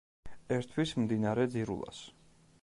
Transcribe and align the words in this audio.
ერთვის 0.55 0.93
მდინარე 1.03 1.45
ძირულას. 1.57 2.01